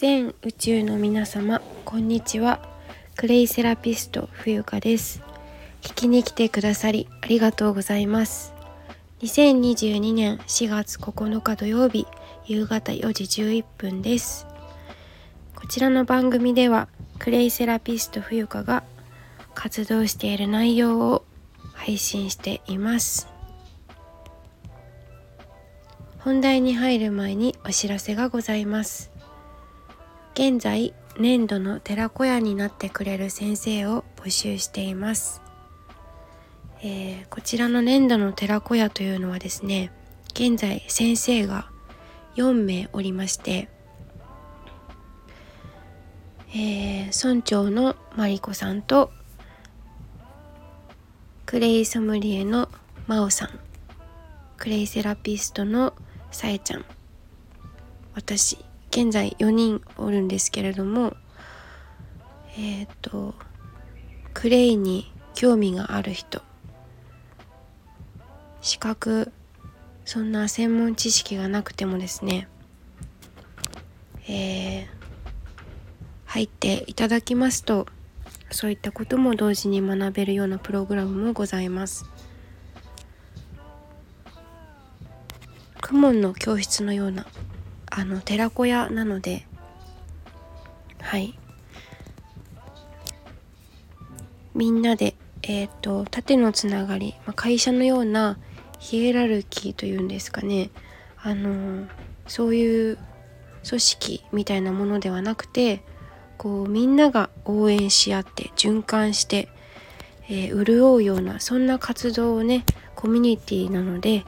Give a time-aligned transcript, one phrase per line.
[0.00, 2.66] 全宇宙の皆様こんにちは。
[3.16, 5.20] クレイセラピスト冬香です。
[5.82, 8.54] 聞きに来てくださりありがとうございます。
[9.20, 12.06] 2022年4月9日土曜日
[12.46, 14.46] 夕方4時11分です。
[15.54, 18.84] こちらの番組ではクレイセラピスト冬香が
[19.54, 21.26] 活動している内容を
[21.74, 23.28] 配信しています。
[26.20, 29.19] 本題に入る前にお知らせがございます。
[30.34, 35.42] 現在年度の寺子屋になってくれる先生を募集しています、
[36.82, 39.92] えー、こちらの年度の寺子屋というのはですね
[40.32, 41.68] 現在先生が
[42.36, 43.68] 4名おりまして
[46.52, 49.12] えー、村長のマリコさんと
[51.46, 52.68] クレイソムリエの
[53.06, 53.50] マオさん
[54.56, 55.94] クレイセラピストの
[56.32, 56.84] さえちゃん
[58.14, 58.69] 私。
[58.90, 61.16] 現在4人おるんですけれども
[62.58, 63.34] えっ、ー、と
[64.34, 66.42] クレイに興味がある人
[68.60, 69.32] 資格
[70.04, 72.48] そんな専門知識がなくてもですね
[74.28, 74.86] えー、
[76.26, 77.86] 入っていただきますと
[78.50, 82.04] そういったことも同時に学べるようなプログラムもございます。
[85.80, 87.26] 公文の教室のような
[87.90, 89.46] あの寺子屋なので
[91.00, 91.34] はい。
[94.54, 98.38] みんなでえっ、ー、と縦のつながり、まあ、会社のような
[98.78, 100.70] ヒエラルキーというんですかね。
[101.22, 101.86] あの
[102.26, 102.98] そういう
[103.68, 105.82] 組織みたいなものではなくて
[106.38, 109.48] こうみんなが応援し合って循環して、
[110.28, 114.24] えー、潤うようなそんな活動をねコミュニティなので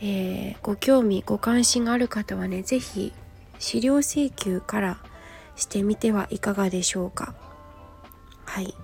[0.00, 3.12] えー、ご興味ご関心がある方はね是非
[3.58, 4.98] 資料請求から
[5.56, 7.34] してみてはいかがでしょうか。
[8.44, 8.74] はい。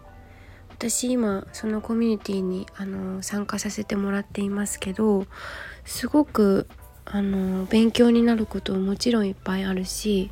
[0.70, 5.26] 私今そのコミュニティにあの参加させてもらっていますけど
[5.84, 6.66] すごく
[7.04, 10.30] あの勉強になることももちろんいっぱいあるし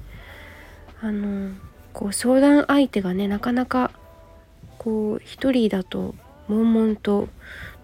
[1.00, 1.52] あの
[1.92, 3.92] こう相談相手がねなかなか
[4.78, 6.14] こう一人だと
[6.48, 7.28] 悶々と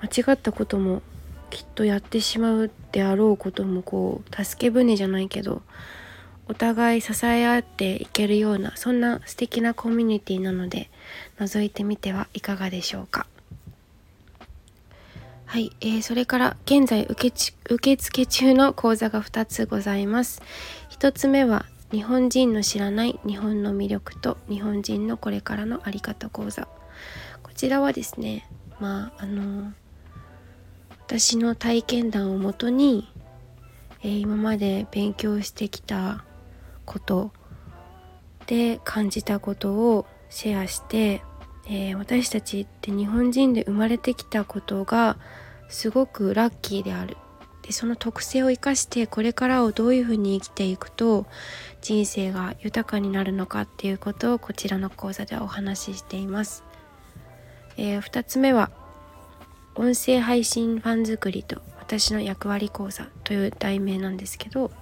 [0.02, 1.00] 間違ったことも
[1.50, 5.62] きっとやってしまうであろうこともこう助け舟じゃないけど
[6.48, 10.90] お互い支え合っていけるようなそんな素敵なコミュニティなので
[11.38, 13.26] 覗いてみてはいかがでしょうか。
[15.44, 20.42] はい、えー、それから現在受付中の講座が2つございます。
[20.90, 26.66] 1つ目は日本人の知らない日本の魅力と日本人のこれからの在り方講座。
[27.42, 28.48] こちらはですね
[28.80, 29.87] まああのー
[31.08, 33.08] 私の体験談をもとに、
[34.02, 36.22] えー、今まで勉強してきた
[36.84, 37.32] こと
[38.46, 41.22] で感じたことをシェアして、
[41.66, 45.16] えー、私たちって日本人で生まれてきたことが
[45.70, 47.16] すごくラッキーである
[47.62, 51.24] でその特性を生かしてこれからをどういうふうに生きていくと
[51.80, 56.64] 人生が豊かになるのかっていうことをこちらの講座ではお話ししています。
[57.78, 58.70] えー、2つ目は
[59.78, 64.72] 音声配信ファン作りと私の役割講座という題名なんですけど、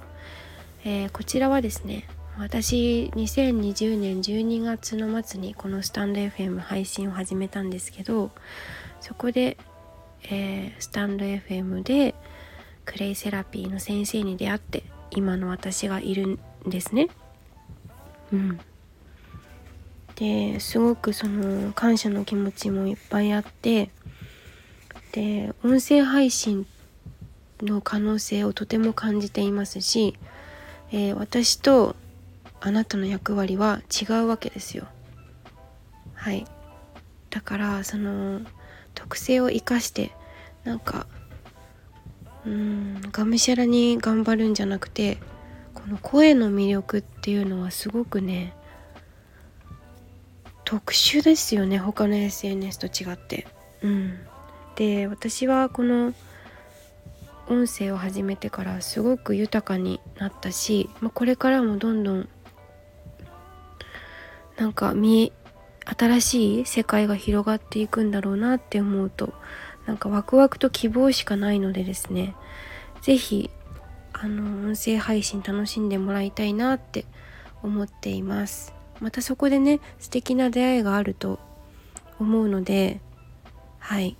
[0.86, 2.08] えー、こちらはですね
[2.38, 8.30] 私2020年12月の末にこのスタンド FM 配信を始めたんですけど
[9.02, 9.58] そこで、
[10.30, 12.14] えー、スタンド FM で
[12.86, 17.08] クレイセラピーの先生に出会って今の私がいるんですね。
[18.32, 18.60] うん、
[20.14, 23.90] ですごくその感謝の気持ちもいっぱいあって
[25.16, 26.66] で音声配信
[27.62, 30.14] の可能性をとても感じていますし、
[30.92, 31.96] えー、私と
[32.60, 34.86] あなたの役割は違うわけですよ。
[36.12, 36.44] はい
[37.30, 38.42] だからその
[38.94, 40.12] 特性を生かして
[40.64, 41.06] なんか
[42.44, 45.16] うんがむしゃらに頑張るんじゃなくて
[45.72, 48.52] この声の魅力っていうのはすごくね
[50.66, 53.46] 特殊ですよね他の SNS と違って。
[53.80, 54.18] うん
[54.76, 56.14] で私はこの
[57.48, 62.28] 音声を始めてからすごく豊かになったし、まあ、これからもどんどん
[64.56, 65.32] なんか見
[65.84, 69.32] 新しい世界が広がっていくんだろうなって思うと
[69.86, 72.34] なんかワクワクと希望しかないのでですね
[73.02, 73.50] 是非
[74.12, 77.04] あの音声配信楽しんでもらいたいなって
[77.62, 78.72] 思っています。
[79.00, 81.38] またそこでね素敵な出会いがあると
[82.18, 83.00] 思うので
[83.78, 84.16] はい。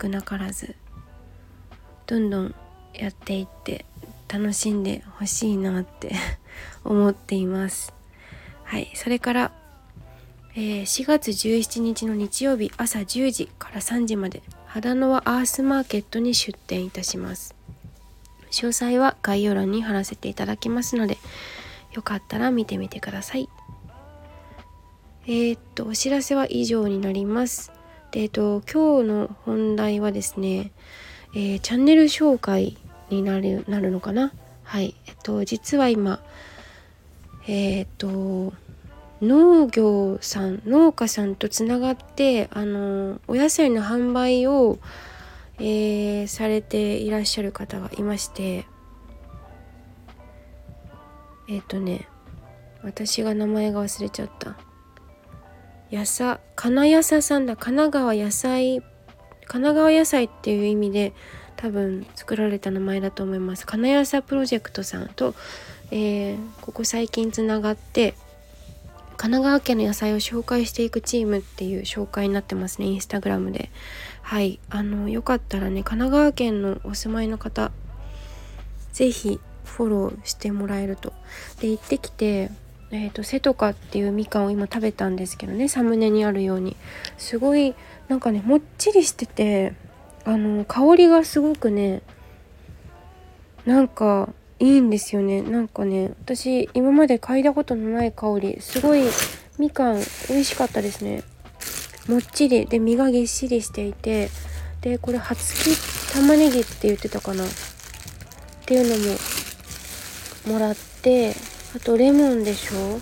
[0.00, 0.74] 少なからず
[2.06, 2.54] どんどん
[2.94, 3.84] やっていって
[4.28, 6.14] 楽しんでほしいなって
[6.84, 7.92] 思っています。
[8.64, 9.52] はいそれから、
[10.54, 17.54] えー、4月17日の日曜日朝10時から3時まで秦野はアースマーケットに出店いたします。
[18.50, 21.18] 詳細は概要欄に貼らせていただきますので
[21.92, 23.48] よかったら見てみてください。
[25.26, 27.72] えー、っとお知らせは以上になります。
[28.12, 30.70] でえっと今日の本題はですね、
[31.34, 32.76] えー、チャンネル紹介
[33.08, 34.32] になるなるのかな？
[34.64, 34.94] はい。
[35.06, 36.22] えっと実は今
[37.48, 38.52] えー、っと
[39.22, 44.78] 農業さん農家さんとつながってあのお野菜の販売を、
[45.58, 48.66] えー、されていらっしゃる方がいまして
[51.48, 52.08] えっ、とね
[52.82, 54.56] 私が名前が忘れちゃった。
[55.92, 57.54] やさ金やささんだ。
[57.54, 58.86] 神奈川野菜神
[59.46, 61.12] 奈川野菜っていう意味で
[61.56, 63.66] 多分作られた名前だと思います。
[63.66, 65.34] 金谷さプロジェクトさんと、
[65.90, 68.14] えー、ここ最近つながって
[69.18, 72.86] 神奈川県の野菜を紹介していくチームっていう紹介になってますね。
[72.86, 73.68] インスタグラムで。
[74.22, 74.60] はい。
[74.70, 77.70] あのよかったらね神奈川県のお住まいの方
[78.94, 81.12] 是非フォローしてもらえると。
[81.60, 82.50] で行ってきて
[82.92, 86.76] えーと、セトカっていうみかんを今食べたんですけどねサムネにあるように。
[87.16, 87.74] すごい
[88.08, 89.72] なんかねもっちりしてて
[90.24, 92.02] あの香りがすごくね
[93.64, 94.28] なんか
[94.60, 95.40] いいんですよね。
[95.40, 98.60] なんかね私今まで嗅いだことのない香り。
[98.60, 99.04] すごい
[99.58, 99.96] みかん
[100.28, 101.22] 美味しかったですね。
[102.08, 102.66] もっちり。
[102.66, 104.28] で身がぎっしりしていて。
[104.82, 107.44] でこれ初木玉ねぎって言ってたかな。
[107.44, 107.48] っ
[108.66, 108.88] ていう
[110.44, 111.34] のももらって
[111.74, 113.00] あとレモンでしょ？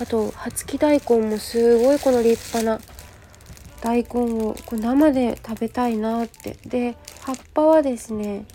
[0.00, 2.80] あと葉付き大根もすごいこの立派な。
[3.82, 6.56] 大根をこう生で食べたいなって。
[6.66, 8.46] で葉っぱはですね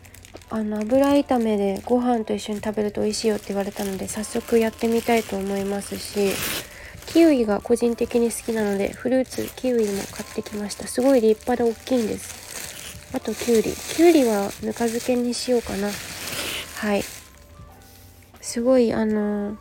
[0.49, 6.31] あの油炒めでご飯と一緒に食べると美味しいよって言われたので早速やってみたいと思いますし
[7.07, 10.87] キウイが個人的に好きなのでフルーツキウイも買ってきました。
[10.87, 13.11] すごい立派で大きいんです。
[13.15, 15.89] あときゅうりきゅうりはぬか漬けにしようかな。
[16.77, 17.03] はい。
[18.41, 19.57] すごいあの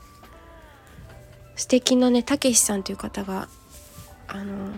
[1.55, 3.49] 素敵なねたけしさんという方が
[4.27, 4.73] あの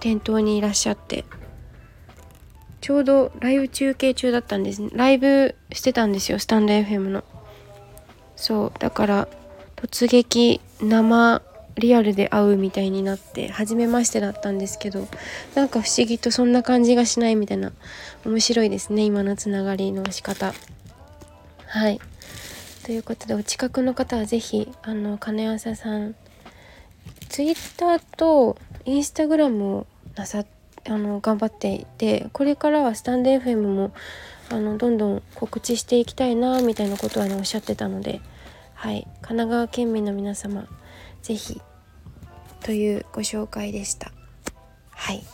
[0.00, 1.24] 店頭にいらっしゃって
[2.80, 4.82] ちょうどライブ中継中だったんです。
[4.92, 7.24] ライブしてたんですよスタンド FM の。
[8.36, 9.28] そうだから
[9.74, 11.42] 突撃生
[11.76, 15.08] リアルで会うみたいになって初めましてだったんですけど
[15.54, 17.72] なんか不思議とそんな感じがしないみたいな
[18.24, 20.52] 面白いですね今のつながりの仕方。
[21.66, 22.00] はい。
[22.86, 26.14] ということでお近くの方は是非あの金朝さん
[27.28, 30.44] ツイッターとインスタグラムをなさ
[30.88, 33.92] あの頑張っていてこれからはスタンド FM も
[34.50, 38.20] あのどんどん告知していきたいなみたいなことはねおっしゃってたので
[38.74, 40.68] はい神奈川県民の皆様
[41.22, 41.60] 是非
[42.62, 44.12] というご紹介でした。
[44.90, 45.24] はい。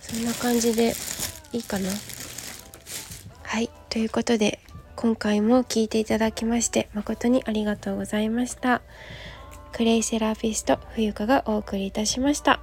[0.00, 0.94] そんな感じで
[1.52, 1.88] いいかな。
[3.44, 4.60] はいということで
[5.00, 8.82] 今回も聴いていただきまして誠にありがとうございました。
[9.72, 12.60] クレイセラピスト冬香がお送りいたしました。